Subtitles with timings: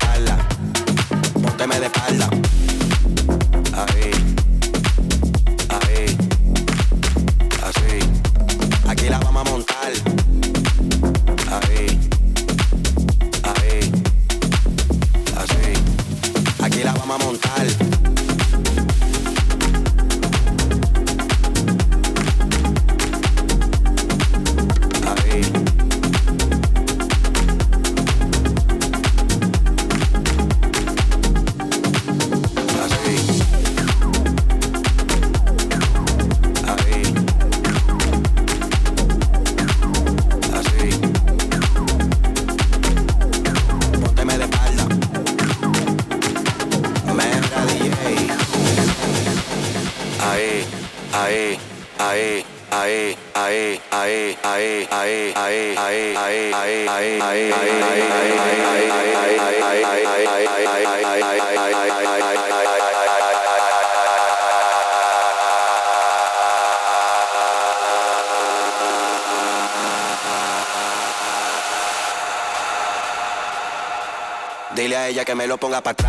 [0.00, 0.36] espalda.
[1.42, 2.09] Pónteme de espalda.
[75.60, 75.99] ponga patada.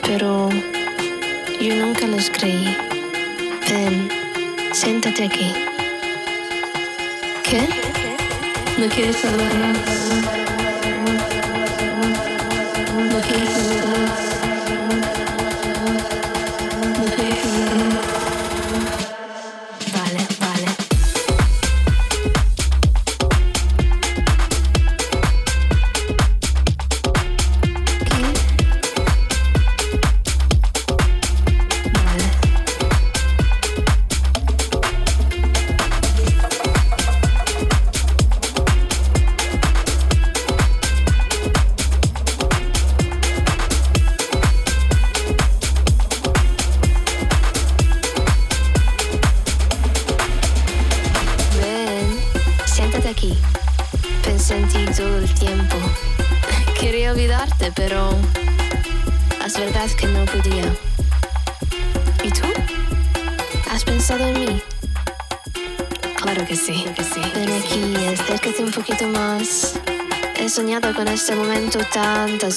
[0.00, 0.48] Pero
[1.60, 2.76] yo nunca les creí.
[3.70, 4.08] Ven,
[4.72, 5.54] siéntate aquí.
[7.42, 7.68] ¿Qué?
[8.78, 9.63] ¿No quieres hablar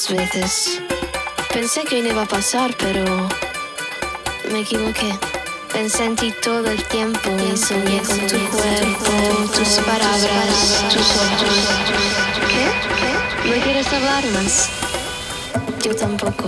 [0.05, 0.81] veces.
[1.51, 3.03] Pensé que no iba a pasar, pero
[4.51, 5.11] me equivoqué.
[5.73, 11.57] Pensé en ti todo el tiempo y soñé con tu cuerpo, tus palabras, tus ojos.
[12.51, 12.65] ¿Qué?
[13.43, 13.49] ¿Qué?
[13.49, 14.69] ¿No quieres hablar más?
[15.83, 16.47] Yo tampoco.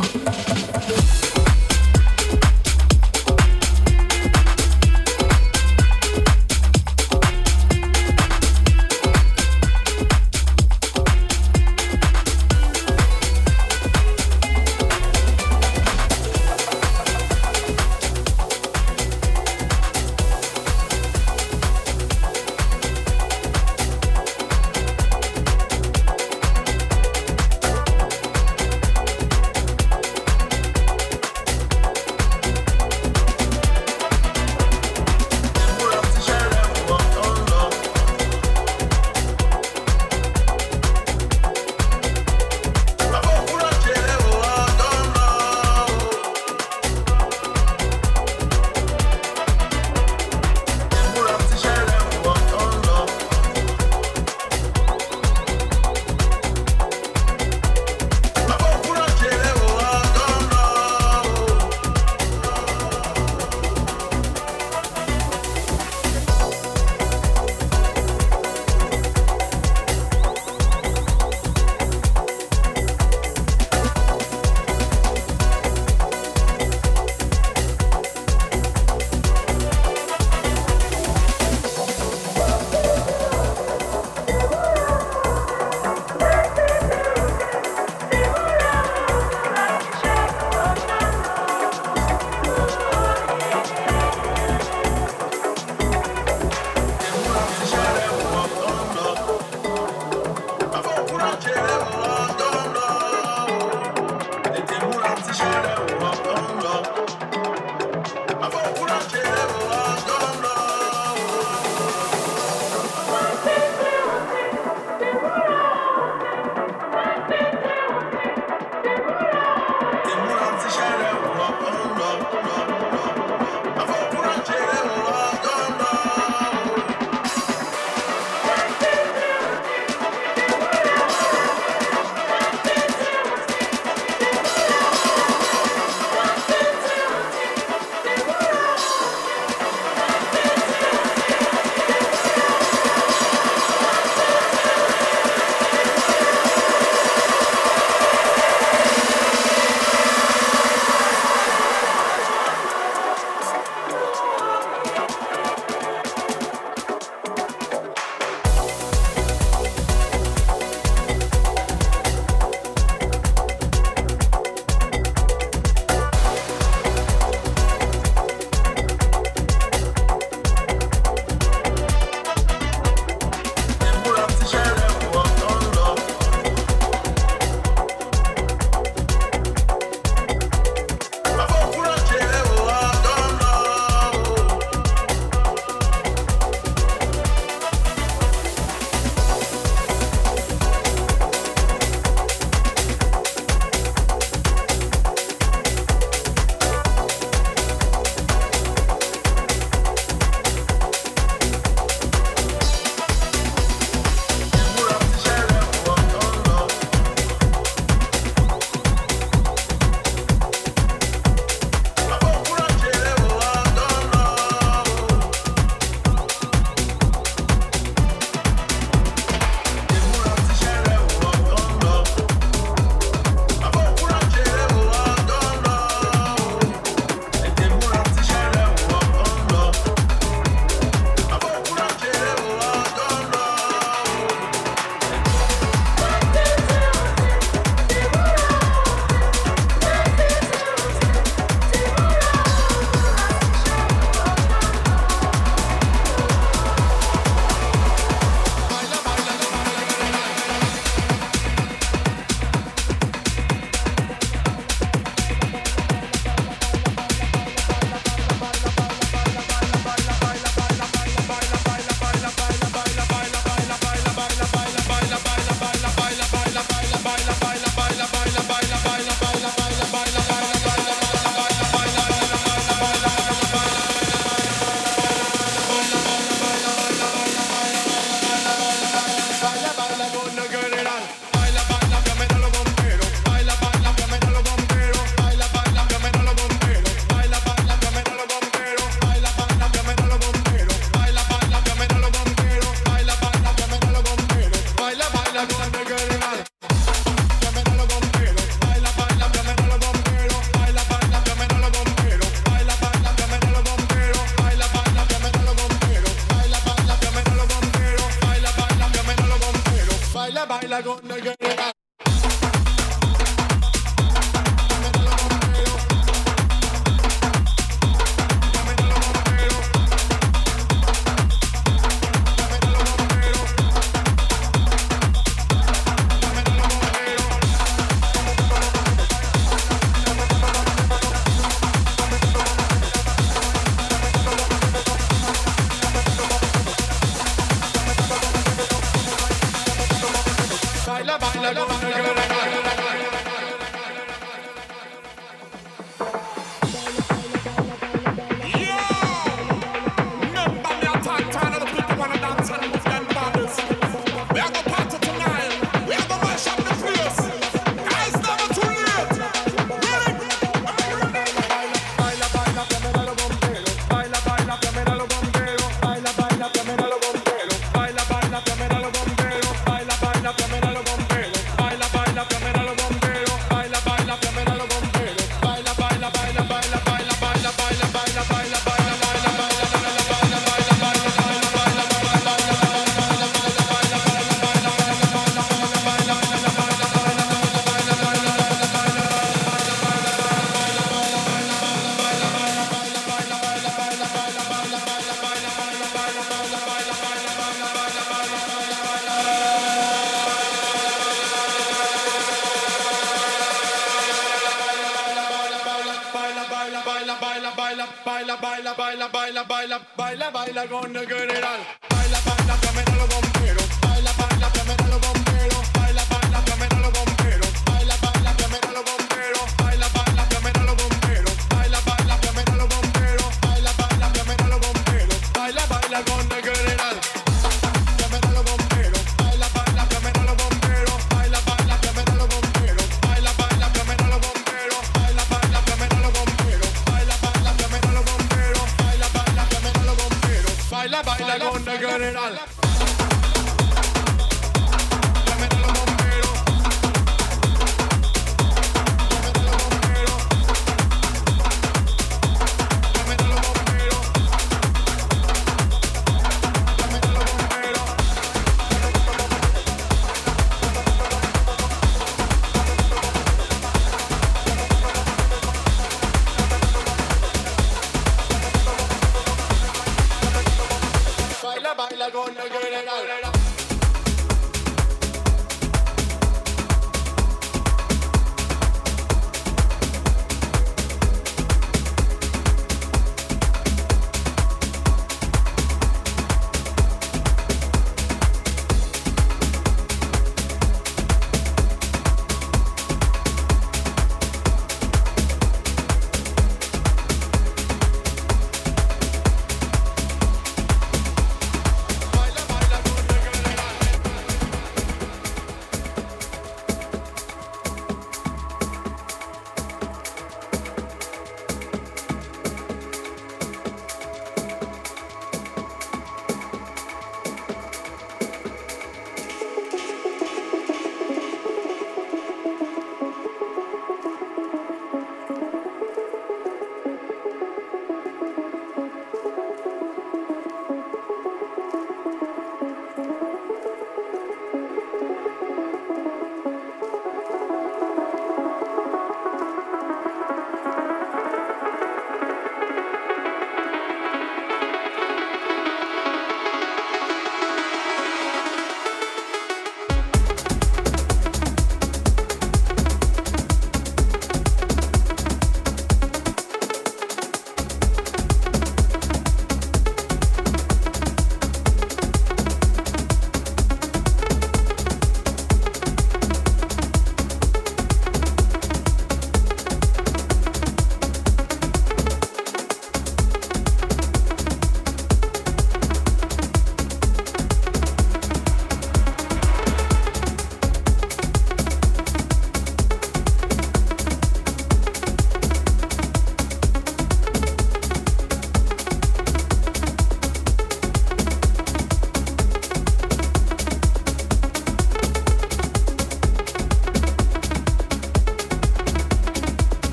[408.41, 411.88] baila, baila, baila, baila, baila, baila con el general.